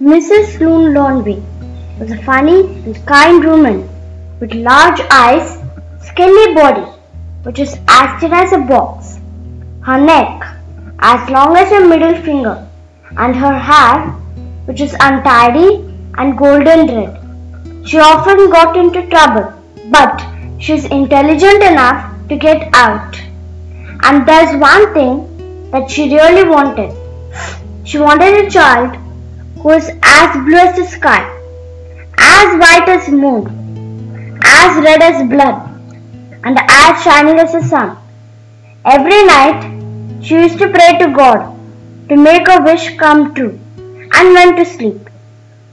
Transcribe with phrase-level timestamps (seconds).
[0.00, 0.60] Mrs.
[0.60, 1.42] Loon Lonby
[1.98, 3.88] was a funny and kind woman
[4.40, 5.58] with large eyes,
[6.02, 6.82] skinny body,
[7.44, 9.18] which was as thin as a box,
[9.80, 10.42] her neck
[10.98, 12.68] as long as her middle finger,
[13.16, 14.10] and her hair,
[14.66, 15.82] which was untidy
[16.18, 17.88] and golden red.
[17.88, 19.50] She often got into trouble,
[19.90, 20.22] but
[20.58, 23.18] she was intelligent enough to get out.
[24.02, 26.94] And there's one thing that she really wanted.
[27.84, 28.98] She wanted a child
[29.66, 29.86] was
[30.16, 31.22] as blue as the sky,
[32.16, 33.46] as white as moon,
[34.44, 35.56] as red as blood,
[36.44, 37.88] and as shining as the sun.
[38.84, 39.64] Every night
[40.22, 41.40] she used to pray to God
[42.10, 43.58] to make her wish come true
[44.18, 45.10] and went to sleep.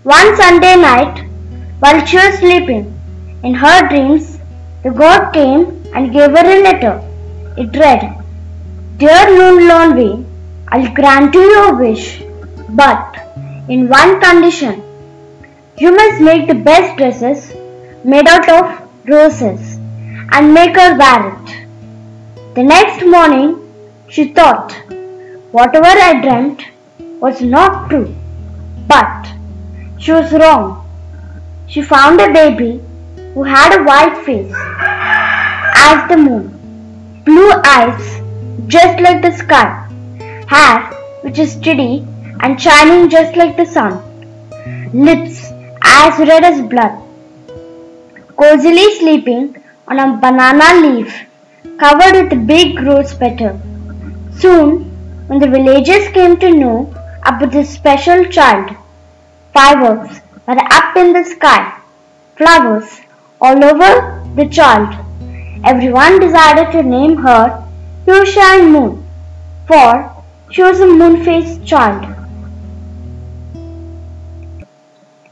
[0.02, 1.24] One Sunday night,
[1.80, 2.86] while she was sleeping,
[3.44, 4.40] in her dreams,
[4.84, 5.62] the God came
[5.94, 6.96] and gave her a letter.
[7.58, 8.02] It read,
[8.98, 10.26] Dear Loon Lonely,
[10.70, 12.24] I'll grant you your wish,
[12.70, 13.24] but
[13.70, 14.84] in one condition.
[15.78, 17.54] You must make the best dresses
[18.04, 19.78] made out of roses
[20.32, 22.56] and make her wear it.
[22.56, 23.60] The next morning,
[24.10, 24.74] she thought
[25.52, 26.64] whatever I dreamt
[27.20, 28.14] was not true,
[28.88, 29.28] but
[29.98, 30.80] she was wrong.
[31.68, 32.82] She found a baby
[33.34, 34.54] who had a white face
[35.76, 38.22] as the moon, blue eyes
[38.68, 39.88] just like the sky,
[40.48, 42.06] hair which is steady
[42.44, 43.94] and shining just like the sun,
[44.94, 45.38] lips
[45.82, 46.96] as red as blood,
[48.40, 49.46] cozily sleeping
[49.88, 51.14] on a banana leaf
[51.84, 53.60] covered with big rose petal.
[54.38, 54.84] Soon,
[55.28, 56.94] when the villagers came to know
[57.26, 58.76] about this special child,
[59.54, 61.80] fireworks were up in the sky,
[62.36, 63.00] flowers
[63.40, 63.92] all over
[64.36, 64.94] the child.
[65.64, 67.66] Everyone decided to name her
[68.06, 69.06] You Shine Moon,
[69.66, 70.14] for
[70.50, 72.13] she was a moon faced child.